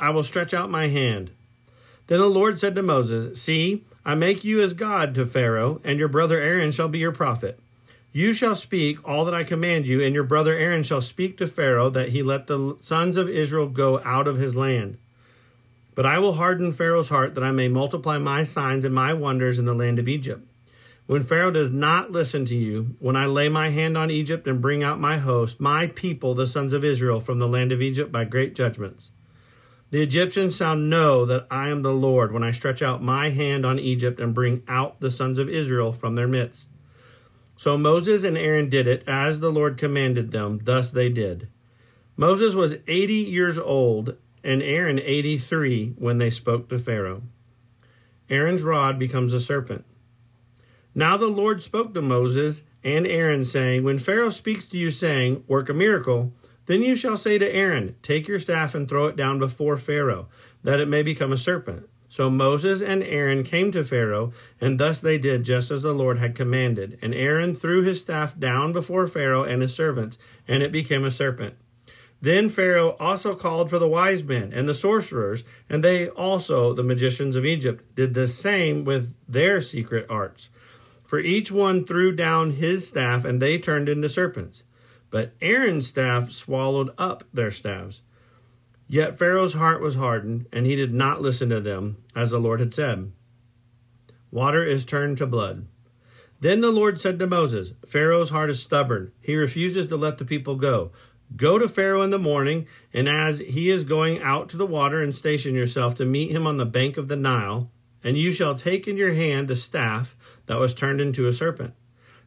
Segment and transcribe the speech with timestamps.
[0.00, 1.30] I will stretch out my hand.
[2.06, 5.98] Then the Lord said to Moses, See, I make you as God to Pharaoh, and
[5.98, 7.60] your brother Aaron shall be your prophet.
[8.12, 11.46] You shall speak all that I command you, and your brother Aaron shall speak to
[11.46, 14.98] Pharaoh that he let the sons of Israel go out of his land.
[15.94, 19.58] But I will harden Pharaoh's heart that I may multiply my signs and my wonders
[19.60, 20.44] in the land of Egypt.
[21.06, 24.62] When Pharaoh does not listen to you, when I lay my hand on Egypt and
[24.62, 28.10] bring out my host, my people, the sons of Israel, from the land of Egypt
[28.10, 29.10] by great judgments.
[29.90, 33.66] The Egyptians shall know that I am the Lord when I stretch out my hand
[33.66, 36.68] on Egypt and bring out the sons of Israel from their midst.
[37.56, 41.48] So Moses and Aaron did it as the Lord commanded them, thus they did.
[42.16, 47.22] Moses was 80 years old and Aaron 83 when they spoke to Pharaoh.
[48.28, 49.84] Aaron's rod becomes a serpent.
[50.94, 55.44] Now the Lord spoke to Moses and Aaron, saying, When Pharaoh speaks to you, saying,
[55.46, 56.32] Work a miracle,
[56.66, 60.28] then you shall say to Aaron, Take your staff and throw it down before Pharaoh,
[60.62, 61.88] that it may become a serpent.
[62.08, 66.18] So Moses and Aaron came to Pharaoh, and thus they did just as the Lord
[66.18, 66.98] had commanded.
[67.00, 71.10] And Aaron threw his staff down before Pharaoh and his servants, and it became a
[71.12, 71.54] serpent.
[72.20, 76.82] Then Pharaoh also called for the wise men and the sorcerers, and they also, the
[76.82, 80.50] magicians of Egypt, did the same with their secret arts.
[81.06, 84.64] For each one threw down his staff, and they turned into serpents.
[85.10, 88.02] But Aaron's staff swallowed up their staffs.
[88.88, 92.60] Yet Pharaoh's heart was hardened, and he did not listen to them, as the Lord
[92.60, 93.12] had said.
[94.30, 95.66] Water is turned to blood.
[96.40, 99.12] Then the Lord said to Moses, Pharaoh's heart is stubborn.
[99.20, 100.90] He refuses to let the people go.
[101.36, 105.02] Go to Pharaoh in the morning, and as he is going out to the water,
[105.02, 107.70] and station yourself to meet him on the bank of the Nile,
[108.02, 110.16] and you shall take in your hand the staff
[110.46, 111.74] that was turned into a serpent.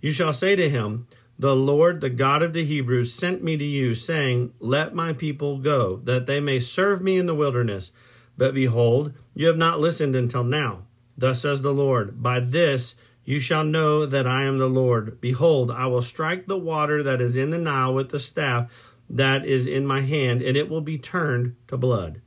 [0.00, 1.06] You shall say to him,
[1.42, 5.58] the Lord, the God of the Hebrews, sent me to you, saying, Let my people
[5.58, 7.90] go, that they may serve me in the wilderness.
[8.38, 10.84] But behold, you have not listened until now.
[11.18, 12.94] Thus says the Lord, By this
[13.24, 15.20] you shall know that I am the Lord.
[15.20, 18.72] Behold, I will strike the water that is in the Nile with the staff
[19.10, 22.22] that is in my hand, and it will be turned to blood.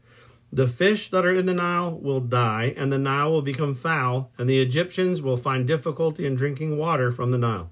[0.51, 4.33] The fish that are in the Nile will die, and the Nile will become foul,
[4.37, 7.71] and the Egyptians will find difficulty in drinking water from the Nile.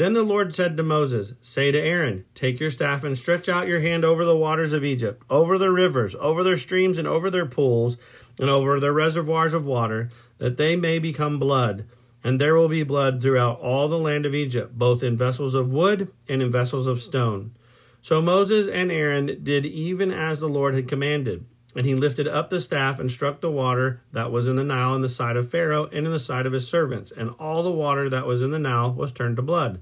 [0.00, 3.68] Then the Lord said to Moses, Say to Aaron, Take your staff and stretch out
[3.68, 7.28] your hand over the waters of Egypt, over their rivers, over their streams, and over
[7.28, 7.98] their pools,
[8.38, 10.08] and over their reservoirs of water,
[10.38, 11.84] that they may become blood.
[12.24, 15.70] And there will be blood throughout all the land of Egypt, both in vessels of
[15.70, 17.50] wood and in vessels of stone.
[18.00, 21.44] So Moses and Aaron did even as the Lord had commanded.
[21.74, 24.94] And he lifted up the staff and struck the water that was in the Nile
[24.94, 27.12] in the sight of Pharaoh and in the sight of his servants.
[27.12, 29.80] And all the water that was in the Nile was turned to blood.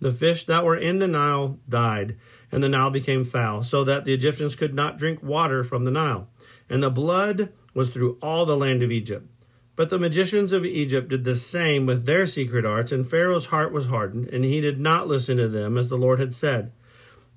[0.00, 2.16] The fish that were in the Nile died,
[2.50, 5.92] and the Nile became foul, so that the Egyptians could not drink water from the
[5.92, 6.26] Nile.
[6.68, 9.28] And the blood was through all the land of Egypt.
[9.76, 13.72] But the magicians of Egypt did the same with their secret arts, and Pharaoh's heart
[13.72, 16.72] was hardened, and he did not listen to them as the Lord had said.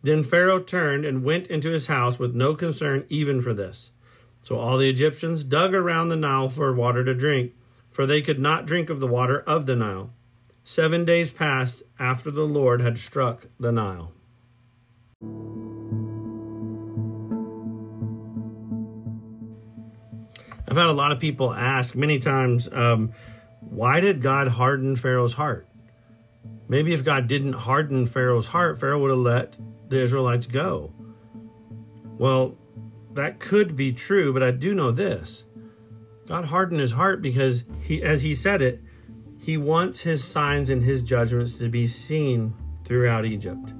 [0.05, 3.89] Then Pharaoh turned and went into his house with no concern even for this.
[4.43, 7.53] So all the Egyptians dug around the Nile for water to drink,
[7.89, 10.11] for they could not drink of the water of the Nile.
[10.63, 14.11] Seven days passed after the Lord had struck the Nile.
[20.67, 23.11] I've had a lot of people ask many times, um,
[23.59, 25.67] why did God harden Pharaoh's heart?
[26.67, 29.55] Maybe if God didn't harden Pharaoh's heart, Pharaoh would have let
[29.89, 30.93] the Israelites go.
[32.17, 32.57] Well,
[33.13, 35.43] that could be true, but I do know this.
[36.27, 38.81] God hardened his heart because he as he said it,
[39.37, 42.53] he wants his signs and his judgments to be seen
[42.83, 43.73] throughout Egypt.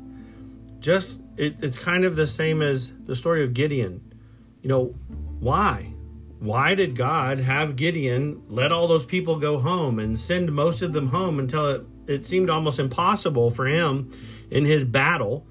[0.80, 4.14] Just it, it's kind of the same as the story of Gideon.
[4.62, 4.96] You know,
[5.40, 5.94] why?
[6.40, 10.94] Why did God have Gideon let all those people go home and send most of
[10.94, 14.12] them home until it, it seemed almost impossible for him
[14.52, 15.48] in his battle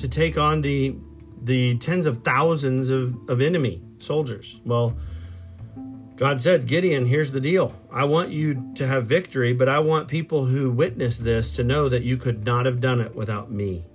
[0.00, 0.96] to take on the
[1.42, 4.60] the tens of thousands of, of enemy soldiers?
[4.64, 4.96] Well,
[6.16, 7.74] God said, Gideon, here's the deal.
[7.90, 11.88] I want you to have victory, but I want people who witness this to know
[11.88, 13.86] that you could not have done it without me.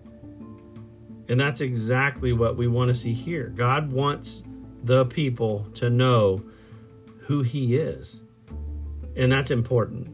[1.29, 3.49] And that's exactly what we want to see here.
[3.49, 4.43] God wants
[4.83, 6.43] the people to know
[7.21, 8.21] who He is.
[9.15, 10.07] And that's important.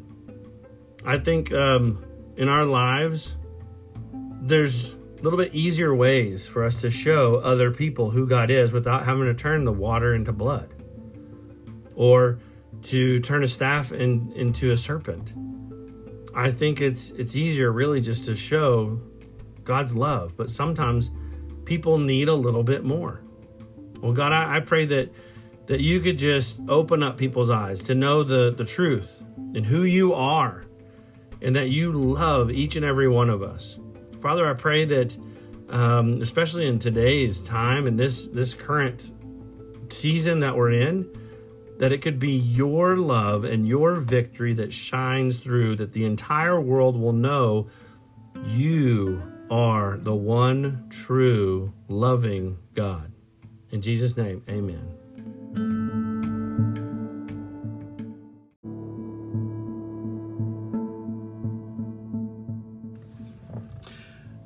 [1.05, 2.03] I think um,
[2.35, 3.35] in our lives,
[4.41, 9.05] there's little bit easier ways for us to show other people who God is without
[9.05, 10.73] having to turn the water into blood
[11.95, 12.39] or
[12.83, 15.33] to turn a staff in, into a serpent.
[16.33, 18.99] I think it's it's easier really just to show
[19.63, 21.11] God's love, but sometimes
[21.65, 23.21] people need a little bit more.
[23.99, 25.13] Well, God, I, I pray that
[25.67, 29.23] that you could just open up people's eyes to know the, the truth
[29.53, 30.63] and who you are,
[31.41, 33.77] and that you love each and every one of us.
[34.21, 35.17] Father, I pray that,
[35.69, 39.11] um, especially in today's time and this this current
[39.91, 41.09] season that we're in,
[41.79, 46.61] that it could be your love and your victory that shines through, that the entire
[46.61, 47.67] world will know
[48.45, 53.11] you are the one true loving God.
[53.71, 55.00] In Jesus' name, amen.